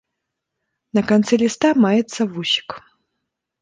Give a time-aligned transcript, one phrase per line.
[0.99, 2.69] На канцы ліста маецца вусік.